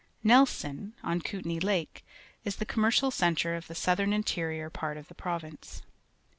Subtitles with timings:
[0.23, 2.03] Nelson, on Kootenay Lake,
[2.43, 5.83] is the commercial centre of the .southern interior part of the province.